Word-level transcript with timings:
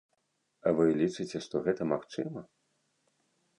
Вы 0.79 0.87
лічыце, 1.01 1.37
што 1.45 1.55
гэта 1.69 1.89
магчыма? 1.93 2.45